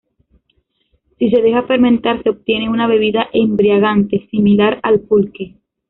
[1.19, 5.57] Si se deja fermentar se obtiene una bebida embriagante similar al pulque.